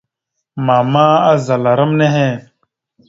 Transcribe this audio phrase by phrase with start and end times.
[0.65, 2.27] Mama azala ram nehe.